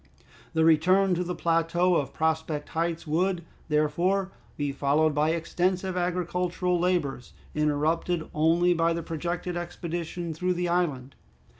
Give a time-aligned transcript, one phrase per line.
[0.55, 6.79] The return to the plateau of Prospect Heights would, therefore, be followed by extensive agricultural
[6.79, 11.13] labors, interrupted only by the projected expedition through the island.